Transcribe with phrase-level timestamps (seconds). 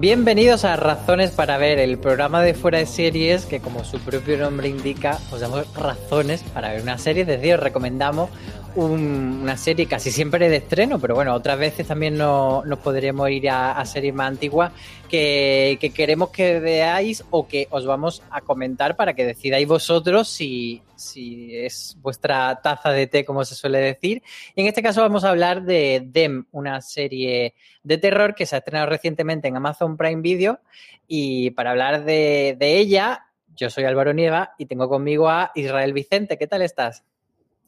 [0.00, 4.38] Bienvenidos a Razones para Ver, el programa de fuera de series que como su propio
[4.38, 8.30] nombre indica, os damos razones para ver una serie, es decir, os recomendamos
[8.74, 13.84] una serie casi siempre de estreno, pero bueno, otras veces también nos podríamos ir a,
[13.84, 14.72] series más antiguas
[15.08, 20.82] que, queremos que veáis o que os vamos a comentar para que decidáis vosotros si,
[20.96, 24.22] si es vuestra taza de té, como se suele decir.
[24.54, 28.56] Y en este caso vamos a hablar de Dem, una serie de terror que se
[28.56, 30.60] ha estrenado recientemente en Amazon Prime Video.
[31.06, 35.92] Y para hablar de, de ella, yo soy Álvaro Nieva y tengo conmigo a Israel
[35.92, 36.38] Vicente.
[36.38, 37.04] ¿Qué tal estás?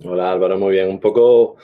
[0.05, 0.89] Hola Álvaro, muy bien.
[0.89, 1.57] Un poco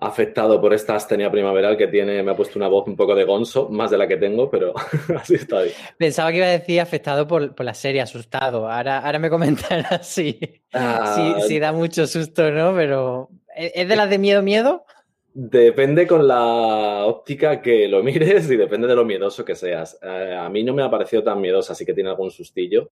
[0.00, 3.24] afectado por esta astenia primaveral que tiene, me ha puesto una voz un poco de
[3.24, 4.72] gonzo, más de la que tengo, pero
[5.16, 5.74] así está bien.
[5.96, 8.70] Pensaba que iba a decir afectado por, la serie, asustado.
[8.70, 10.38] Ahora, ahora me comentarás si,
[10.72, 12.74] ah, si, da mucho susto, ¿no?
[12.74, 14.84] Pero ¿es de las de miedo, miedo?
[15.32, 19.98] Depende con la óptica que lo mires y depende de lo miedoso que seas.
[20.02, 22.90] Eh, a mí no me ha parecido tan miedosa, así que tiene algún sustillo.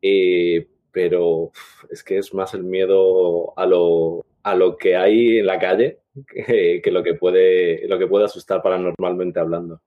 [0.00, 0.60] Y
[0.96, 1.52] pero
[1.90, 6.02] es que es más el miedo a lo, a lo que hay en la calle
[6.32, 9.80] que, lo, que puede, lo que puede asustar paranormalmente hablando.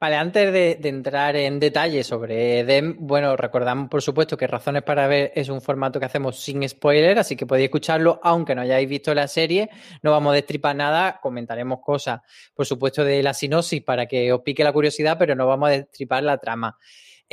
[0.00, 5.06] Vale, antes de, entrar en detalle sobre DEM, bueno, recordamos por supuesto que Razones para
[5.08, 8.88] Ver es un formato que hacemos sin spoiler, así que podéis escucharlo aunque no hayáis
[8.88, 9.68] visto la serie,
[10.02, 12.22] no vamos a destripar nada, comentaremos cosas,
[12.54, 15.72] por supuesto, de la sinopsis para que os pique la curiosidad, pero no vamos a
[15.72, 16.78] destripar la trama.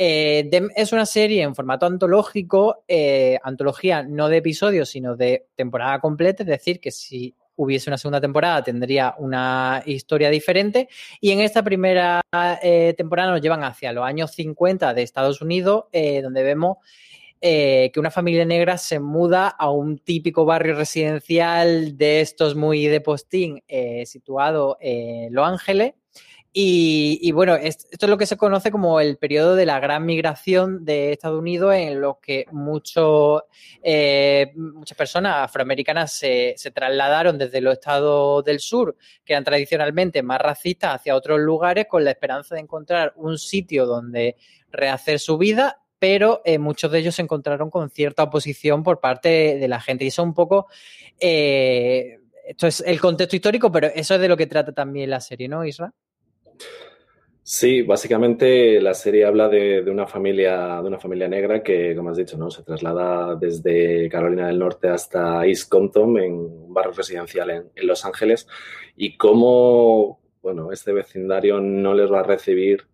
[0.02, 6.00] Eh, es una serie en formato antológico, eh, antología no de episodios, sino de temporada
[6.00, 10.88] completa, es decir, que si hubiese una segunda temporada tendría una historia diferente.
[11.20, 12.22] Y en esta primera
[12.62, 16.78] eh, temporada nos llevan hacia los años 50 de Estados Unidos, donde vemos
[17.38, 23.02] que una familia negra se muda a un típico barrio residencial de estos muy de
[23.02, 23.62] postín
[24.06, 25.92] situado en Los Ángeles.
[26.52, 30.84] Y, bueno, esto es lo que se conoce como el periodo de la gran migración
[30.84, 33.42] de Estados Unidos, en lo que muchos,
[33.82, 40.40] eh, muchas personas afroamericanas se, trasladaron desde los estados del sur, que eran tradicionalmente más
[40.40, 44.34] racistas, hacia otros lugares con la esperanza de encontrar un sitio donde
[44.72, 49.56] rehacer su vida, pero eh, muchos de ellos se encontraron con cierta oposición por parte
[49.56, 50.04] de la gente.
[50.04, 50.66] Y eso un poco...
[51.20, 55.20] Eh, esto es el contexto histórico, pero eso es de lo que trata también la
[55.20, 55.92] serie, ¿no, Isra?
[57.42, 62.16] Sí, básicamente la serie habla de, una familia, de una familia negra que, como has
[62.16, 62.50] dicho, ¿no?
[62.50, 68.04] se traslada desde Carolina del Norte hasta East Compton, en un barrio residencial en, Los
[68.04, 68.46] Ángeles,
[68.96, 72.86] y cómo bueno, este vecindario no les va a recibir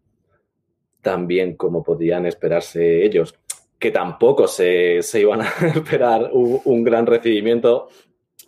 [1.02, 3.34] tan bien como podían esperarse ellos,
[3.78, 7.88] que tampoco se, se iban a esperar un gran recibimiento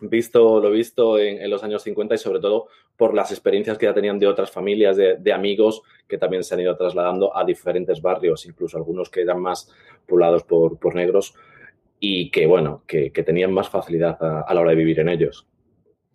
[0.01, 3.95] visto lo visto en, los años 50 y sobre todo por las experiencias que ya
[3.95, 8.45] tenían de otras familias, de, amigos que también se han ido trasladando a diferentes barrios,
[8.45, 9.73] incluso algunos que eran más
[10.05, 11.33] poblados por, negros
[12.01, 15.47] y que, bueno, que, tenían más facilidad a, la hora de vivir en ellos.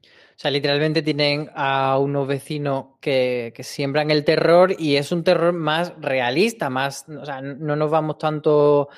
[0.03, 5.23] O sea, literalmente tienen a unos vecinos que, que, siembran el terror y es un
[5.23, 8.89] terror más realista, más, o sea, no nos vamos tanto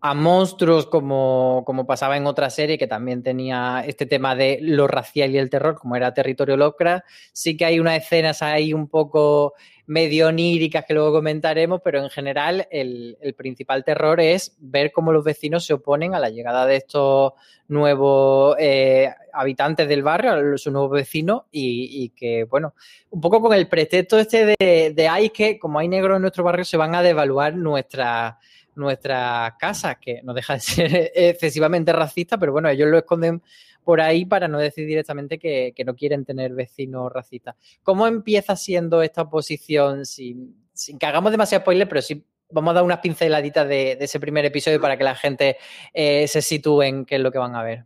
[0.00, 4.86] a monstruos como, como, pasaba en otra serie que también tenía este tema de lo
[4.86, 7.04] racial y el terror, como era Territorio Lovecraft.
[7.32, 9.54] Sí que hay unas escenas ahí un poco
[9.86, 15.24] medio oníricas que luego comentaremos, pero en general el, principal terror es ver cómo los
[15.24, 17.32] vecinos se oponen a la llegada de estos
[17.68, 22.74] nuevos eh, habitantes del barrio, a sus nuevos vecinos, y, que, bueno,
[23.10, 26.44] un poco con el pretexto este de, de hay que, como hay negros en nuestro
[26.44, 28.34] barrio, se van a devaluar nuestras
[28.76, 33.42] nuestra casa, que no deja de ser excesivamente racista, pero bueno, ellos lo esconden
[33.84, 37.54] por ahí para no decir directamente que, no quieren tener vecinos racistas.
[37.82, 40.56] ¿Cómo empieza siendo esta oposición sin,
[40.98, 44.80] que hagamos demasiado spoiler, pero sí vamos a dar unas pinceladitas de, ese primer episodio
[44.80, 45.56] para que la gente
[45.94, 47.84] eh, se sitúe en qué es lo que van a ver?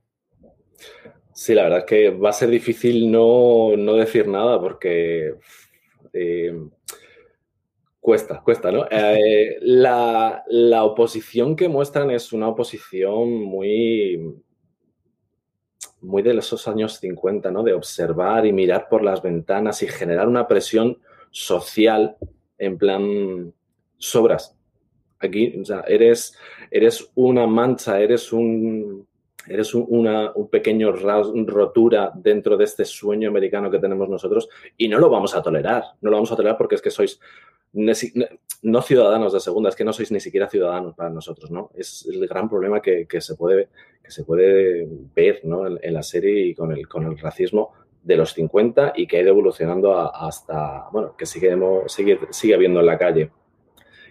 [1.35, 5.35] Sí, la verdad es que va a ser difícil no, decir nada porque
[6.13, 6.55] eh,
[8.01, 8.87] Cuesta, cuesta, ¿no?
[8.91, 10.43] Eh, la,
[10.85, 14.41] oposición que muestran es una oposición muy,
[16.01, 17.63] muy de esos años 50, ¿no?
[17.63, 20.99] De observar y mirar por las ventanas y generar una presión
[21.31, 22.17] social
[22.57, 23.53] en plan
[23.99, 24.57] sobras.
[25.19, 26.35] Aquí, o sea, eres,
[26.71, 29.07] eres una mancha, eres un,
[29.51, 34.99] eres una un pequeño rotura dentro de este sueño americano que tenemos nosotros y no
[34.99, 35.85] lo vamos a tolerar.
[36.01, 37.21] No lo vamos a tolerar porque es que sois
[37.73, 41.71] no ciudadanos de segunda, es que no sois ni siquiera ciudadanos para nosotros, ¿no?
[41.75, 43.69] Es el gran problema que, se, puede,
[44.03, 45.67] que se puede ver ¿no?
[45.67, 47.73] en, la serie y con el, con el racismo
[48.03, 51.57] de los 50 y que ha ido evolucionando hasta, bueno, que sigue,
[51.87, 53.31] sigue, sigue habiendo en la calle.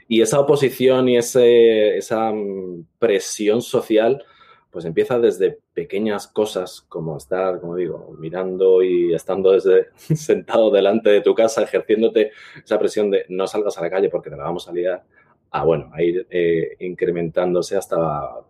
[0.07, 4.23] Y esa oposición y ese, esa mm, presión social
[4.71, 11.09] pues empieza desde pequeñas cosas como estar, como digo, mirando y estando desde sentado delante
[11.09, 12.31] de tu casa, ejerciéndote
[12.63, 15.03] esa presión de no salgas a la calle porque te la vamos a liar,
[15.51, 18.41] a bueno, a ir eh, incrementándose hasta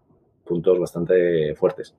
[0.45, 1.95] puntos bastante fuertes.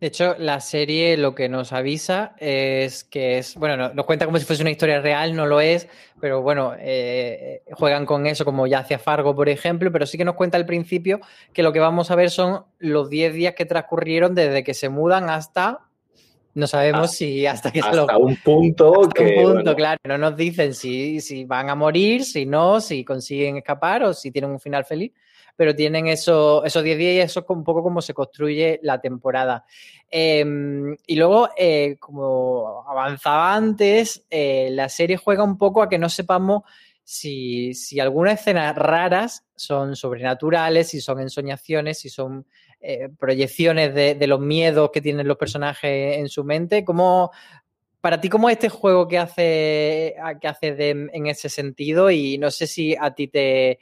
[0.00, 4.38] De hecho, la serie lo que nos avisa es que es, bueno, nos cuenta como
[4.38, 5.88] si fuese una historia real, no lo es,
[6.20, 10.24] pero bueno, eh, juegan con eso como ya hacía Fargo, por ejemplo, pero sí que
[10.24, 11.20] nos cuenta al principio
[11.52, 14.88] que lo que vamos a ver son los 10 días que transcurrieron desde que se
[14.88, 15.80] mudan hasta
[16.52, 20.00] no sabemos ah, si hasta que hasta un punto hasta un punto, claro.
[20.04, 24.32] No nos dicen si, si van a morir, si no, si consiguen escapar o si
[24.32, 25.12] tienen un final feliz
[25.56, 29.00] pero tienen eso, esos 10 días y eso es un poco como se construye la
[29.00, 29.64] temporada.
[30.10, 35.98] Em, y luego, eh, como avanzaba antes, eh, la serie juega un poco a que
[35.98, 36.62] no sepamos
[37.04, 42.46] si, si algunas escenas raras son sobrenaturales, si son ensoñaciones, si son
[42.80, 46.84] eh, proyecciones de, los miedos que tienen los personajes en su mente.
[46.84, 47.30] ¿Cómo,
[48.00, 52.10] para ti, ¿cómo es este juego que hace, que hace en ese sentido?
[52.10, 53.80] Y no sé si a ti te,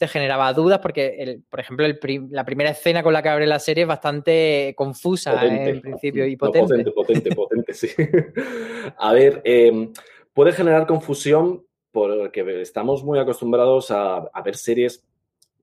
[0.00, 2.00] te generaba dudas porque, el, por ejemplo, el
[2.30, 6.36] la primera escena con la que abre la serie es bastante confusa en principio y
[6.36, 6.90] potente.
[6.90, 7.88] potente, potente, potente, sí.
[8.96, 9.92] A ver, em,
[10.32, 15.06] puede generar confusión porque estamos muy acostumbrados a, ver series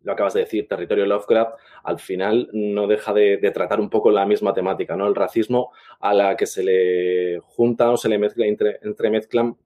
[0.03, 4.27] lo acabas de decir, Territorio Lovecraft, al final no deja de, tratar un poco la
[4.27, 5.07] misma temática, ¿no?
[5.07, 9.57] El racismo a la que se le junta o se le mezcla, entre, entremezclan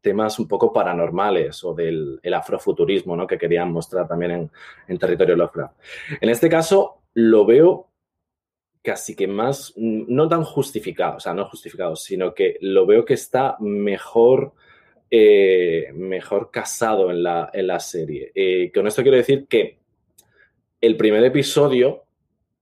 [0.00, 3.26] temas un poco paranormales o del afrofuturismo, ¿no?
[3.26, 4.50] Que querían mostrar también
[4.86, 5.76] en, Territorio Lovecraft.
[6.20, 7.88] En este caso, lo veo
[8.82, 13.14] casi que más, no tan justificado, o sea, no justificado, sino que lo veo que
[13.14, 14.54] está mejor,
[15.10, 18.32] eh, mejor casado en la, en la serie.
[18.34, 19.78] Eh, con esto quiero decir que
[20.80, 22.04] el primer episodio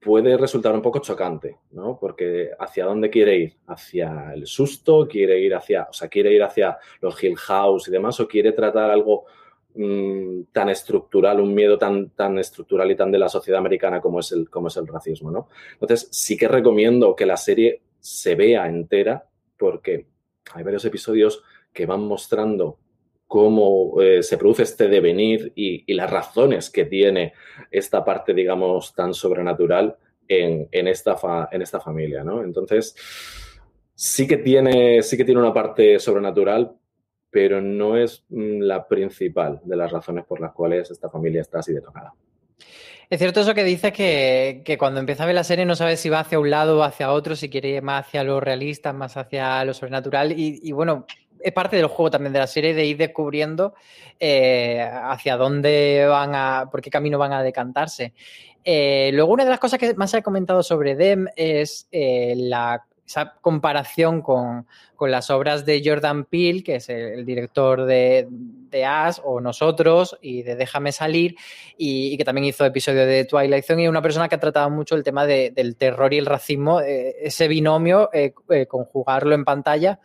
[0.06, 1.98] puede resultar un poco chocante, ¿no?
[1.98, 6.44] Porque hacia dónde quiere ir, hacia el susto, quiere ir hacia, o sea, quiere ir
[6.44, 9.24] hacia los Hill House y demás, o quiere tratar algo
[9.74, 14.20] mm, tan estructural, un miedo tan, tan estructural y tan de la sociedad americana como
[14.20, 15.48] es el, como es el racismo, ¿no?
[15.72, 20.06] Entonces, sí que recomiendo que la serie se vea entera, porque
[20.54, 21.42] hay varios episodios
[21.72, 22.78] que van mostrando
[23.26, 27.32] cómo eh, se produce este devenir y, las razones que tiene
[27.70, 29.96] esta parte, digamos, tan sobrenatural
[30.28, 31.16] en, esta,
[31.50, 32.42] en esta familia, ¿no?
[32.42, 32.94] Entonces,
[33.94, 36.72] sí que, tiene, sí que tiene una parte sobrenatural,
[37.30, 41.60] pero no es mm, la principal de las razones por las cuales esta familia está
[41.60, 42.14] así de tocada.
[43.08, 46.00] Es cierto eso que dices que, que, cuando empieza a ver la serie no sabes
[46.00, 48.92] si va hacia un lado o hacia otro, si quiere ir más hacia lo realista,
[48.92, 50.32] más hacia lo sobrenatural.
[50.36, 51.06] y bueno,
[51.40, 53.74] es parte del juego también de la serie de ir descubriendo
[54.18, 58.14] eh, hacia dónde van a, por qué camino van a decantarse.
[58.64, 62.84] Eh, luego, una de las cosas que más ha comentado sobre Dem es eh, la,
[63.06, 64.66] esa comparación con,
[65.00, 70.42] las obras de Jordan Peele, que es el, director de, de, As o Nosotros y
[70.42, 71.36] de Déjame salir,
[71.76, 74.96] y, que también hizo episodio de Twilight Zone, y una persona que ha tratado mucho
[74.96, 78.10] el tema del terror y el racismo, ese binomio,
[78.68, 80.00] conjugarlo en pantalla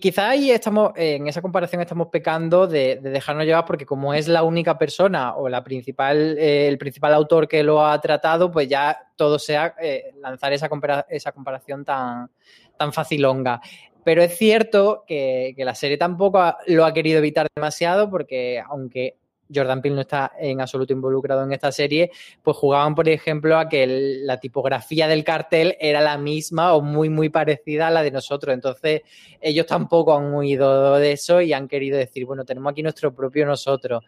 [0.00, 4.44] quizá ahí estamos, en esa comparación estamos pecando de, dejarnos llevar porque como es la
[4.44, 8.96] única persona o la principal, eh, el principal autor que lo ha tratado, pues ya
[9.16, 12.30] todo sea eh, lanzar esa, comparación tan,
[12.76, 13.60] tan facilonga.
[14.04, 19.16] Pero es cierto que, la serie tampoco lo ha querido evitar demasiado porque aunque
[19.54, 22.10] Jordan Peele no está en absoluto involucrado en esta serie,
[22.42, 23.86] pues jugaban, por ejemplo, a que
[24.24, 28.54] la tipografía del cartel era la misma o muy, muy parecida a la de nosotros.
[28.54, 29.02] Entonces,
[29.40, 33.46] ellos tampoco han huido de eso y han querido decir, bueno, tenemos aquí nuestro propio
[33.46, 34.04] nosotros.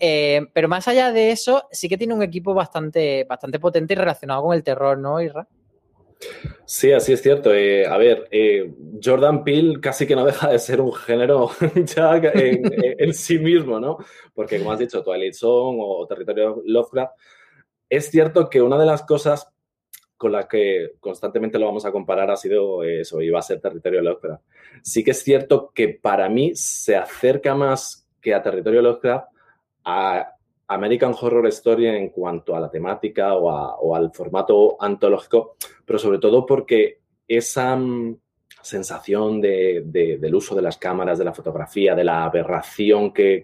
[0.00, 3.96] Eh, pero más allá de eso, sí que tiene un equipo bastante, bastante potente y
[3.96, 5.46] relacionado con el terror, ¿no, Irra?
[6.64, 7.54] Sí, así es cierto.
[7.54, 11.50] Eh, a ver, eh, Jordan Peele casi que no deja de ser un género
[11.96, 13.98] ya en, sí mismo, ¿no?
[14.34, 17.12] Porque como has dicho, Twilight Zone o Territorio Lovecraft,
[17.88, 19.48] es cierto que una de las cosas
[20.16, 23.60] con las que constantemente lo vamos a comparar ha sido eso, y va a ser
[23.60, 24.42] Territorio Lovecraft.
[24.82, 29.28] Sí que es cierto que para mí se acerca más que a Territorio Lovecraft
[29.84, 30.34] a
[30.68, 36.44] American Horror Story en cuanto a la temática o, al formato antológico, pero sobre todo
[36.44, 38.18] porque esa mm,
[38.62, 43.42] sensación del uso de las cámaras, de la fotografía, de la aberración que,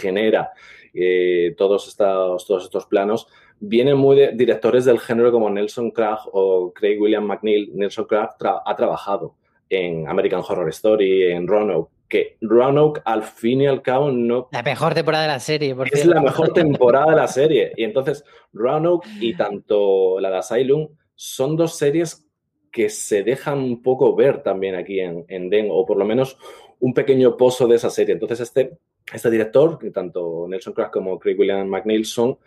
[0.00, 0.52] genera
[0.92, 3.26] eh, todos, estos, planos,
[3.58, 7.70] viene muy de directores del género como Nelson Craig o Craig William McNeil.
[7.74, 9.34] Nelson Craig ha trabajado
[9.70, 14.48] en American Horror Story, en Roanoke, que Roanoke al fin y al cabo no...
[14.52, 17.72] La mejor temporada de la serie, por Es la mejor temporada de la serie.
[17.76, 22.26] Y entonces Roanoke y tanto la de Asylum son dos series
[22.70, 26.36] que se dejan un poco ver también aquí en, en Den, o por lo menos
[26.80, 28.12] un pequeño pozo de esa serie.
[28.12, 28.78] Entonces este,
[29.12, 32.38] este director, tanto Nelson Crack como Craig William McNeil, son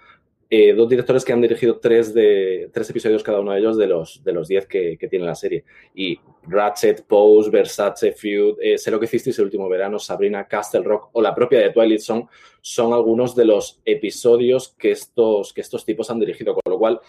[0.51, 3.85] eh, dos directores que han dirigido tres, de, tres episodios cada uno de ellos de
[3.85, 5.63] los, de los diez que, tiene la serie.
[5.93, 10.81] Y Ratchet, Pose, Versace, Feud, eh, Sé lo que hicisteis el último verano, Sabrina, Castle
[10.81, 12.27] Rock o la propia de Twilight Zone
[12.61, 16.55] son algunos de los episodios que estos, que estos tipos han dirigido.
[16.55, 16.99] Con lo cual,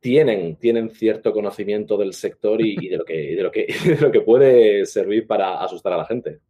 [0.00, 4.10] tienen, tienen cierto conocimiento del sector y, de, lo que, de, lo que, de lo
[4.10, 6.40] que puede servir para asustar a la gente.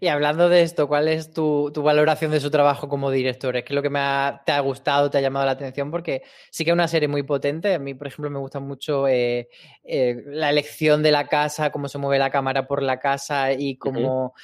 [0.00, 3.56] Y hablando de esto, ¿cuál es tu, valoración de su trabajo como director?
[3.56, 4.00] ¿Es que lo que me
[4.44, 5.90] te ha gustado, te ha llamado la atención?
[5.90, 7.74] Porque sí que es una serie muy potente.
[7.74, 9.48] A mí, por ejemplo, me gusta mucho eh,
[9.84, 13.76] eh, la elección de la casa, cómo se mueve la cámara por la casa y
[13.76, 14.34] cómo,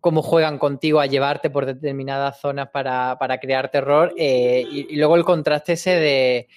[0.00, 4.12] cómo juegan contigo a llevarte por determinadas zonas para, crear terror.
[4.16, 6.48] Eh, y luego el contraste ese de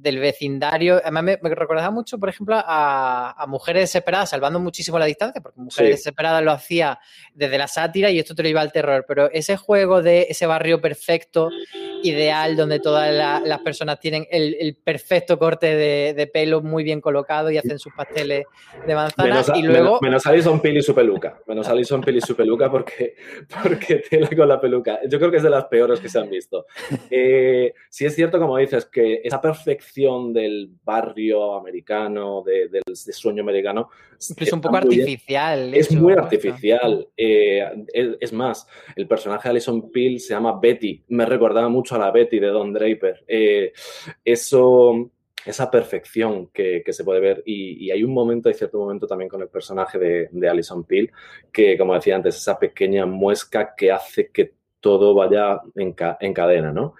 [0.00, 0.96] del vecindario.
[1.02, 5.98] Además, me, recordaba mucho, por ejemplo, a, Mujeres Desesperadas, salvando muchísimo la distancia, porque Mujeres
[5.98, 6.98] Desesperadas lo hacía
[7.34, 9.04] desde la sátira y esto te lo iba al terror.
[9.06, 11.50] Pero ese juego de ese barrio perfecto,
[12.02, 13.12] ideal, donde todas
[13.44, 18.44] las personas tienen el, perfecto corte de, pelo muy bien colocado y hacen sus pasteles
[18.86, 19.42] de manzana.
[19.54, 19.98] y luego.
[20.00, 21.38] Menos, Alison Pili y su peluca.
[21.46, 23.16] Menos Alison Pili y su peluca, porque,
[23.62, 25.00] porque tela con la peluca.
[25.08, 26.66] Yo creo que es de las peores que se han visto.
[27.14, 29.81] Eh, sí es cierto, como dices, que esa perfección
[30.32, 33.90] del barrio americano, del sueño americano.
[34.18, 35.74] Es un poco artificial.
[35.74, 37.08] Es muy artificial.
[37.16, 37.64] Eh,
[38.20, 41.04] es, más, el personaje de Alison Peel se llama Betty.
[41.08, 43.24] Me recordaba mucho a la Betty de Don Draper.
[43.26, 43.72] Eh,
[44.24, 45.10] eso
[45.44, 47.42] esa perfección que, se puede ver.
[47.44, 51.10] Y, hay un momento, hay cierto momento también con el personaje de, Alison Peel,
[51.52, 56.72] que como decía antes, esa pequeña muesca que hace que todo vaya en, en cadena,
[56.72, 56.94] ¿no?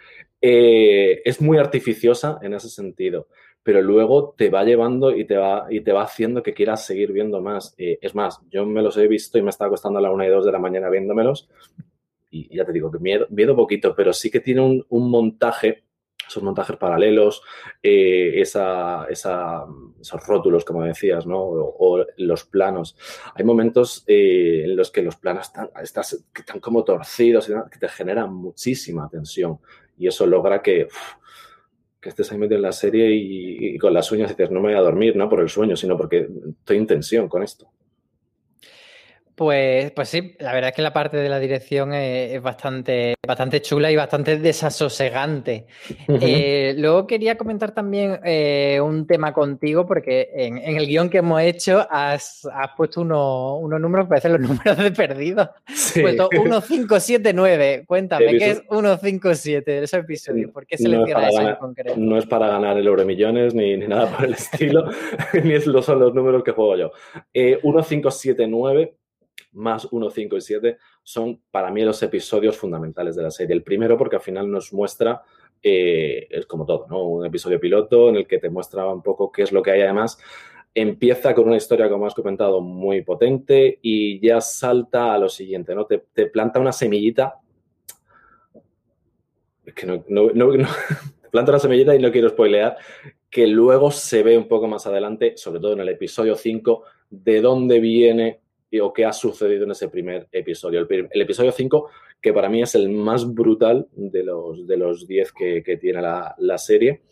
[0.45, 3.29] Eh, es muy artificiosa en ese sentido,
[3.63, 7.13] pero luego te va llevando y te va, y te va haciendo que quieras seguir
[7.13, 7.77] viendo más.
[7.79, 10.27] Eh, es más, yo me los he visto y me está acostando a la una
[10.27, 11.49] y dos de la mañana viéndomelos
[12.33, 15.85] y ya te digo que miedo, miedo poquito, pero sí que tiene un, montaje
[16.27, 17.43] esos montajes paralelos,
[17.83, 21.39] eh, esa, esos rótulos, como decías, ¿no?
[21.39, 22.97] O, los planos.
[23.35, 29.11] Hay momentos en los que los planos están, están, como torcidos que te generan muchísima
[29.11, 29.59] tensión
[30.03, 30.89] y eso logra que,
[32.01, 34.79] que estés ahí metido en la serie y, con las uñas dices, no me voy
[34.79, 36.29] a dormir, no por el sueño, sino porque
[36.59, 37.69] estoy en tensión con esto.
[39.35, 43.63] Pues, pues sí, la verdad es que la parte de la dirección es, bastante, bastante
[43.63, 45.67] chula y bastante desasosegante.
[46.07, 51.41] Eh, luego quería comentar también eh, un tema contigo, porque en, el guion que hemos
[51.41, 52.47] hecho has,
[52.77, 55.51] puesto unos números, parece los números de perdido.
[55.67, 56.03] Sí.
[56.03, 57.85] Puesto 1579.
[57.87, 60.53] Cuéntame, ¿qué es 157 de ese episodio?
[60.53, 61.95] ¿Por qué selecciona eso en concreto?
[61.97, 64.91] No es para ganar el Euromillones ni, ni nada por el estilo,
[65.43, 66.93] ni es, son los números que juego yo.
[67.33, 69.02] 1579 eh,
[69.53, 73.55] más 1, 5 y 7 son para mí los episodios fundamentales de la serie.
[73.55, 75.23] El primero porque al final nos muestra,
[75.63, 77.05] eh, es como todo, ¿no?
[77.05, 79.83] Un episodio piloto en el que te muestra un poco qué es lo que hay.
[79.83, 80.19] Además,
[80.75, 85.75] empieza con una historia, como has comentado, muy potente y ya salta a lo siguiente,
[85.75, 85.87] ¿no?
[85.87, 87.41] Te, planta una semillita.
[89.65, 90.49] Es que no, no, no,
[91.31, 92.77] planta una semillita y no quiero spoilear,
[93.29, 97.41] que luego se ve un poco más adelante, sobre todo en el episodio 5, de
[97.41, 98.42] dónde viene
[98.81, 100.87] o qué ha sucedido en ese primer episodio.
[100.89, 105.33] El, episodio 5, que para mí es el más brutal de los, de los 10
[105.33, 107.03] que, tiene la, serie.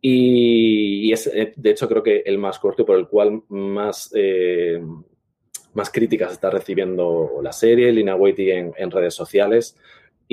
[0.00, 4.80] Y, es, eh, de hecho, creo que el más corto por el cual más, eh,
[5.74, 9.76] más críticas está recibiendo la serie, Lina Waity en, en redes sociales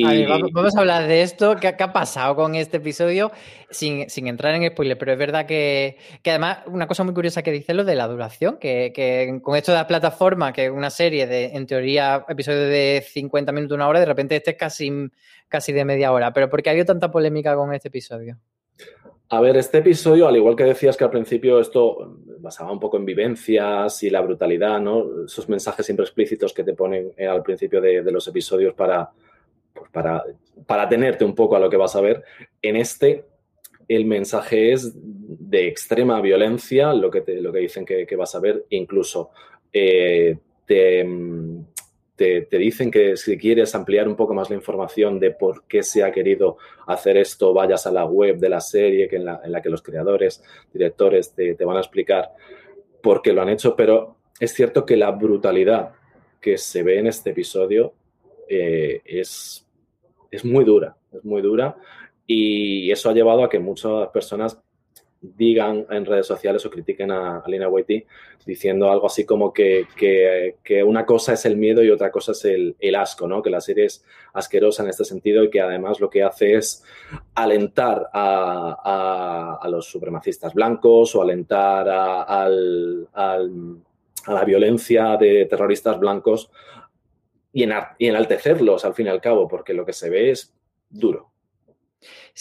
[0.03, 1.55] vamos a hablar de esto.
[1.55, 3.31] ¿Qué, ha pasado con este episodio?
[3.69, 7.73] Sin, entrar en spoiler, pero es verdad que, además, una cosa muy curiosa que dice
[7.73, 11.45] lo de la duración, que, con esto de la plataforma, que es una serie de,
[11.47, 14.91] en teoría, episodios de 50 minutos, una hora, de repente este es casi,
[15.47, 16.33] casi de media hora.
[16.33, 18.37] Pero ¿por qué ha habido tanta polémica con este episodio?
[19.31, 22.97] A ver, este episodio, al igual que decías que al principio esto basaba un poco
[22.97, 25.25] en vivencias y la brutalidad, ¿no?
[25.25, 29.11] Esos mensajes siempre explícitos que te ponen eh, al principio de los episodios para,
[29.91, 30.23] para,
[30.65, 32.23] para tenerte un poco a lo que vas a ver.
[32.61, 33.25] En este,
[33.87, 38.39] el mensaje es de extrema violencia, lo que, te, lo que dicen que, vas a
[38.39, 39.31] ver, incluso
[39.73, 41.05] eh, te,
[42.15, 46.03] te, dicen que si quieres ampliar un poco más la información de por qué se
[46.03, 49.51] ha querido hacer esto, vayas a la web de la serie que en, la, en
[49.51, 50.43] la que los creadores,
[50.73, 52.31] directores te, te van a explicar
[53.01, 55.93] por qué lo han hecho, pero es cierto que la brutalidad
[56.41, 57.93] que se ve en este episodio
[58.47, 59.65] eh, es,
[60.31, 61.75] es muy dura, es muy dura
[62.25, 64.61] y eso ha llevado a que muchas personas
[65.21, 68.05] digan en redes sociales o critiquen a, Lina Whitey
[68.45, 69.85] diciendo algo así como que,
[70.85, 73.41] una cosa es el miedo y otra cosa es el, asco, ¿no?
[73.41, 76.83] Que la serie es asquerosa en este sentido y que además lo que hace es
[77.35, 82.49] alentar a, los supremacistas blancos o alentar a,
[84.27, 86.49] la violencia de terroristas blancos
[87.53, 87.63] y,
[87.97, 90.53] y enaltecerlos al fin y al cabo, porque lo que se ve es
[90.89, 91.31] duro.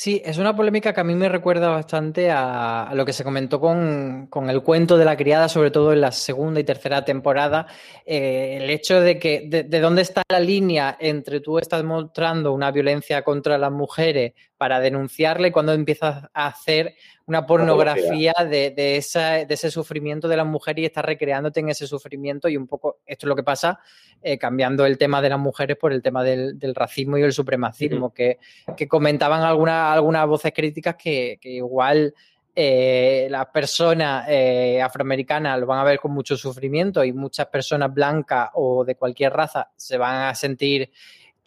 [0.00, 3.59] Sí, es una polémica que a mí me recuerda bastante a, lo que se comentó
[3.59, 7.67] con, el cuento de la criada, sobre todo en la segunda y tercera temporada.
[8.07, 12.52] Eh, el hecho de que, de, de, dónde está la línea entre tú estás mostrando
[12.52, 16.95] una violencia contra las mujeres para denunciarle cuando empiezas a hacer
[17.26, 22.49] una pornografía de, de, ese sufrimiento de las mujeres y estás recreándote en ese sufrimiento
[22.49, 23.81] y un poco esto es lo que pasa
[24.23, 28.12] eh, cambiando el tema de las mujeres por el tema del, racismo y el supremacismo,
[28.12, 28.38] que,
[28.88, 29.88] comentaban algunas
[30.26, 32.14] voces críticas que, igual
[32.54, 37.92] eh, las personas eh, afroamericanas lo van a ver con mucho sufrimiento y muchas personas
[37.92, 40.90] blancas o de cualquier raza se van a sentir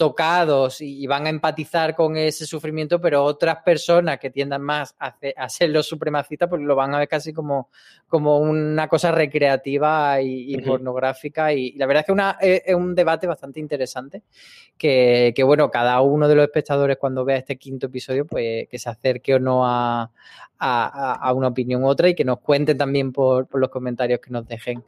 [0.01, 5.47] tocados y, van a empatizar con ese sufrimiento, pero otras personas que tiendan más a,
[5.47, 7.69] ser los supremacistas, pues lo van a ver casi como,
[8.07, 11.53] como una cosa recreativa y, pornográfica.
[11.53, 14.23] Y, la verdad es que una, es, un debate bastante interesante,
[14.75, 18.89] que, bueno, cada uno de los espectadores cuando vea este quinto episodio, pues que se
[18.89, 20.09] acerque o no a,
[21.35, 24.47] una opinión u otra y que nos cuenten también por, por los comentarios que nos
[24.47, 24.83] dejen.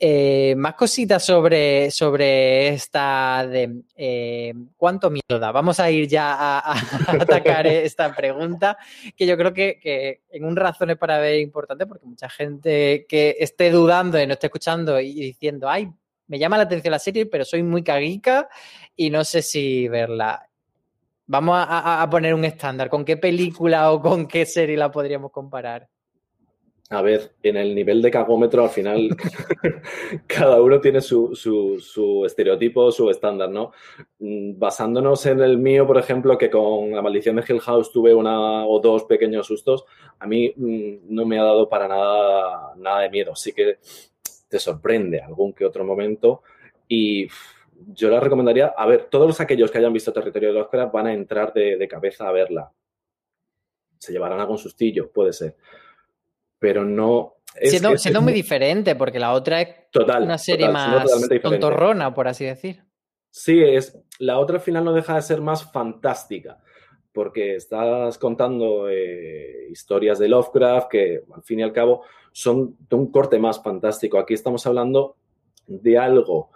[0.00, 5.50] Eh, más cositas sobre, sobre esta de eh, cuánto miedo da.
[5.50, 6.72] Vamos a ir ya a,
[7.08, 8.78] atacar esta pregunta,
[9.16, 13.36] que yo creo que, en un razón es para ver importante, porque mucha gente que
[13.40, 15.90] esté dudando y no esté escuchando y diciendo, ay,
[16.28, 18.48] me llama la atención la serie, pero soy muy caguica
[18.94, 20.48] y no sé si verla.
[21.26, 22.88] Vamos a poner un estándar.
[22.88, 25.88] ¿Con qué película o con qué serie la podríamos comparar?
[26.90, 29.10] A ver, en el nivel de cagómetro, al final,
[30.26, 33.72] cada uno tiene su, su, estereotipo, su estándar, ¿no?
[34.18, 38.14] Mm, basándonos en el mío, por ejemplo, que con la maldición de Hill House tuve
[38.14, 39.84] una o dos pequeños sustos,
[40.18, 43.36] a mí mm, no me ha dado para nada, nada de miedo.
[43.36, 43.78] Sí que
[44.48, 46.42] te sorprende algún que otro momento
[46.88, 47.28] y
[47.88, 51.06] yo la recomendaría, a ver, todos aquellos que hayan visto Territorio de los Oscar van
[51.06, 52.72] a entrar de, de cabeza a verla.
[53.98, 55.54] Se llevarán algún sustillo, puede ser
[56.58, 57.36] pero no...
[57.60, 59.68] siendo, muy diferente, porque la otra es
[60.20, 61.10] una serie más
[61.42, 62.82] tontorrona, por así decir.
[63.30, 66.58] Sí, es, la otra al final no deja de ser más fantástica,
[67.12, 72.96] porque estás contando eh, historias de Lovecraft que al fin y al cabo son de
[72.96, 74.18] un corte más fantástico.
[74.18, 75.16] Aquí estamos hablando
[75.66, 76.50] de algo,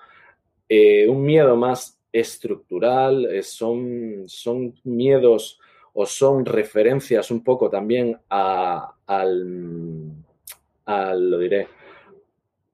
[0.68, 5.58] eh, un miedo más estructural, eh, son, son miedos
[5.94, 10.10] o son referencias un poco también a, al,
[10.86, 11.68] lo diré,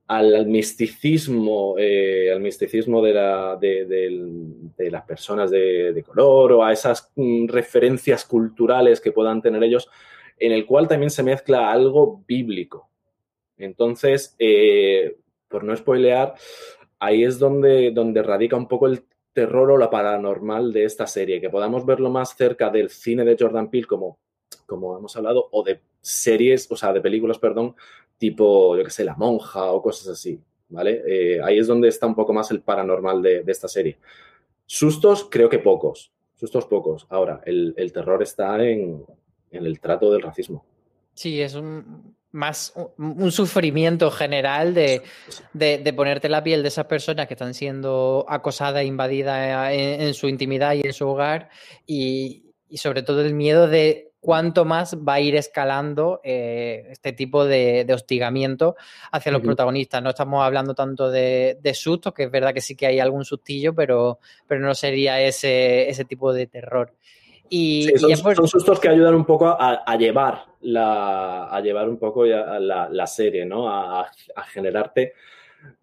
[0.07, 7.11] al, misticismo, eh, al misticismo de, la, de, las personas de, color o a esas
[7.17, 9.91] mm, referencias culturales que puedan tener ellos,
[10.39, 12.89] en el cual también se mezcla algo bíblico.
[13.57, 15.17] Entonces, eh,
[15.49, 16.35] por no spoilear,
[17.01, 19.03] ahí es donde, donde radica un poco el
[19.39, 23.37] terror o la paranormal de esta serie, que podamos verlo más cerca del cine de
[23.39, 24.19] Jordan Peele, como,
[24.67, 27.77] como hemos hablado, o de series, o sea, de películas, perdón,
[28.19, 31.05] tipo, yo qué sé, La Monja o cosas así, ¿vale?
[31.07, 33.99] Eh, ahí es donde está un poco más el paranormal de, esta serie.
[34.67, 37.07] Sustos, creo que pocos, sustos pocos.
[37.09, 39.05] Ahora, el, terror está en,
[39.53, 40.65] el trato del racismo.
[41.15, 45.03] Sí, es un, más un, sufrimiento general de,
[45.55, 50.29] de, ponerte la piel de esas personas que están siendo acosadas e invadidas en, su
[50.29, 51.49] intimidad y en su hogar
[51.87, 57.47] y, sobre todo el miedo de cuánto más va a ir escalando eh, este tipo
[57.47, 58.77] de, hostigamiento
[59.11, 60.03] hacia los protagonistas.
[60.03, 63.25] No estamos hablando tanto de, de, sustos, que es verdad que sí que hay algún
[63.25, 66.93] sustillo, pero, pero no sería ese, ese tipo de terror.
[67.51, 73.07] Y, son, sustos que ayudan un poco a, llevar la, a llevar un poco la,
[73.07, 73.69] serie, ¿no?
[73.69, 74.11] A,
[74.53, 75.15] generarte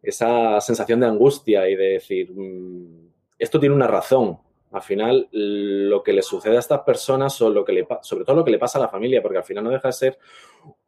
[0.01, 4.37] esa sensación de angustia y de decir, mm, esto tiene una razón.
[4.71, 8.37] Al final, lo que le sucede a estas personas, o lo que le, sobre todo
[8.37, 10.17] lo que le pasa a la familia, porque al final no deja de ser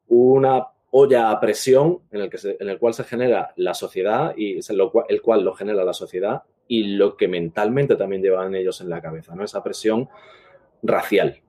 [0.07, 4.57] una olla a presión en el, que en el cual se genera la sociedad y
[4.57, 8.89] el, el cual lo genera la sociedad y lo que mentalmente también llevan ellos en
[8.89, 9.43] la cabeza, ¿no?
[9.43, 10.09] Esa presión
[10.83, 11.41] racial.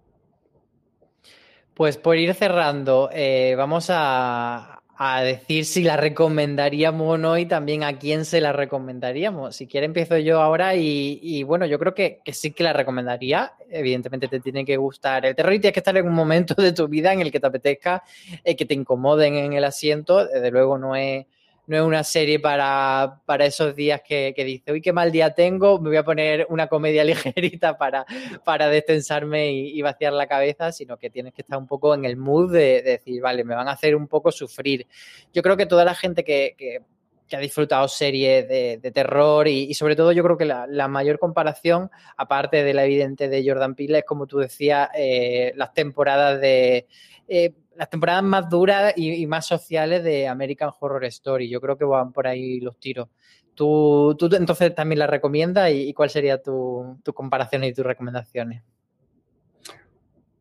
[1.74, 7.46] Pues por ir cerrando, eh, vamos a, a decir si la recomendaríamos o no y
[7.46, 9.54] también a quién se la recomendaríamos.
[9.54, 13.52] Si quiere empiezo yo ahora y, bueno, yo creo que, sí que la recomendaría.
[13.70, 16.72] Evidentemente te tiene que gustar el terror y tienes que estar en un momento de
[16.72, 18.02] tu vida en el que te apetezca,
[18.42, 20.26] eh, que te incomoden en el asiento.
[20.26, 21.26] Desde luego no es
[21.68, 25.78] no es una serie para, esos días que, que dice, uy, qué mal día tengo,
[25.78, 28.06] me voy a poner una comedia ligerita para,
[28.42, 32.16] para destensarme y, vaciar la cabeza, sino que tienes que estar un poco en el
[32.16, 34.86] mood de, decir, vale, me van a hacer un poco sufrir.
[35.32, 36.82] Yo creo que toda la gente que,
[37.30, 42.64] ha disfrutado series de, terror y, sobre todo yo creo que la, mayor comparación, aparte
[42.64, 46.86] de la evidente de Jordan Peele, es como tú decías, eh, las temporadas de...
[47.28, 51.48] Eh, las temporadas más duras y, más sociales de American Horror Story.
[51.48, 53.08] Yo creo que van por ahí los tiros.
[53.54, 58.64] ¿Tú, tú entonces también la recomiendas y, cuál sería tu, tu comparación y tus recomendaciones?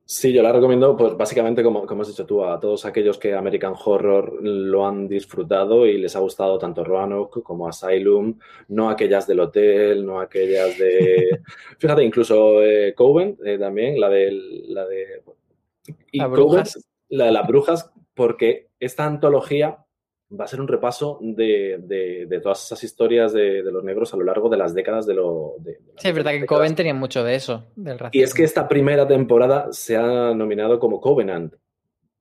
[0.03, 3.35] Sí, yo la recomiendo, pues básicamente, como, como, has dicho tú, a todos aquellos que
[3.35, 9.27] American Horror lo han disfrutado y les ha gustado tanto Roanoke como Asylum, no aquellas
[9.27, 11.41] del hotel, no aquellas de.
[11.77, 14.31] Fíjate, incluso eh, Coven eh, también, la de.
[14.69, 15.23] La de
[16.11, 16.86] y Brujas?
[17.09, 19.85] La de las brujas, porque esta antología
[20.29, 24.49] va a ser un repaso de, todas esas historias de, los negros a lo largo
[24.49, 25.55] de las décadas de lo...
[25.97, 29.07] sí, es verdad que Coven tenía mucho de eso, del Y es que esta primera
[29.07, 31.53] temporada se ha nominado como Covenant.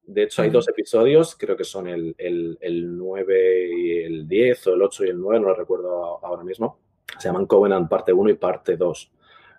[0.05, 4.75] De hecho, hay dos episodios, creo que son el, el, 9 y el 10, o
[4.75, 6.79] el 8 y el 9, no lo recuerdo ahora mismo.
[7.19, 9.13] Se llaman Covenant parte 1 y parte 2.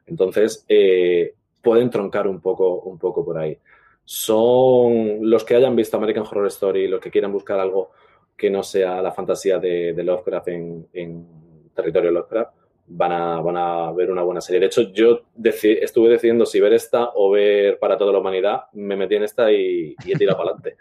[0.05, 3.59] Entonces, eh, pueden troncar un poco, un poco por ahí
[4.07, 7.91] son los que hayan visto American Horror Story, los que quieran buscar algo
[8.37, 11.27] que no sea la fantasía de, Lovecraft en,
[11.75, 12.53] territorio Lovecraft,
[12.87, 14.61] van a, van a ver una buena serie.
[14.61, 18.61] De hecho, yo estuve decidiendo si ver esta o ver para toda la humanidad.
[18.71, 20.77] Me metí en esta y, y he tirado para adelante.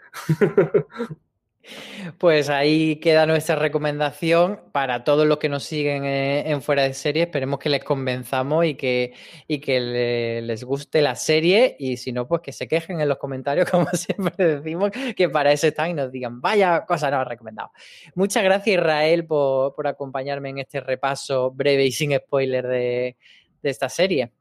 [2.17, 6.93] Pues ahí queda nuestra recomendación para todos los que nos siguen eh, en fuera de
[6.93, 7.23] serie.
[7.23, 9.13] Esperemos que les convenzamos y que,
[9.47, 11.75] y que les guste la serie.
[11.79, 15.51] Y si no, pues que se quejen en los comentarios, como siempre decimos, que para
[15.51, 17.71] eso están y nos digan, vaya cosa nos ha recomendado.
[18.15, 23.15] Muchas gracias, Israel, por, acompañarme en este repaso breve y sin spoiler de
[23.63, 24.31] esta serie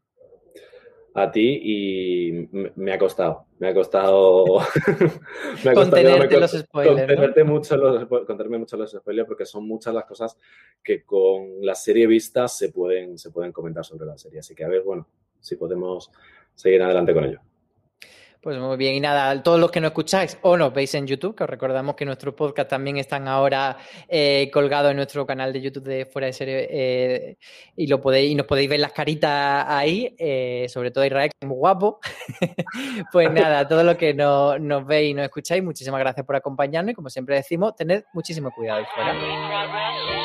[1.19, 4.45] a ti y me ha costado, me ha costado...
[5.65, 7.47] me ha contenerte los spoilers.
[7.47, 10.37] mucho los, contenerme mucho los spoilers porque son muchas las cosas
[10.83, 14.41] que con la serie vista se pueden, se pueden comentar sobre la serie.
[14.41, 15.09] Así que a ver, bueno,
[15.41, 16.11] si podemos
[16.55, 17.41] seguir adelante con ello.
[18.47, 21.35] Pues muy bien, y nada, todos los que nos escucháis o nos veis en YouTube,
[21.35, 25.61] que os recordamos que nuestros podcasts también están ahora eh, colgados en nuestro canal de
[25.61, 27.39] YouTube de Fuera de Serie eh,
[27.75, 31.45] y, lo podéis, y nos podéis ver las caritas ahí, eh, sobre todo Israel, que
[31.45, 31.99] es muy guapo.
[33.13, 36.93] pues nada, todos los que no, nos veis y nos escucháis, muchísimas gracias por acompañarnos
[36.93, 40.16] y como siempre decimos, tened muchísimo cuidado ahí fuera.